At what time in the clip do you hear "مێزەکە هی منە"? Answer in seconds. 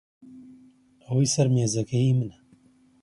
1.55-2.37